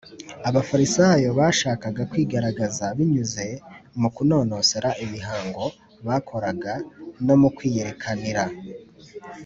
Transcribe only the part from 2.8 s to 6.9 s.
binyuze mu kunonosora imihango bakoraga